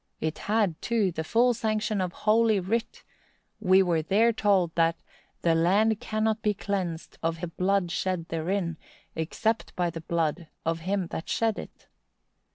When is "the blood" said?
7.39-7.91, 9.91-10.47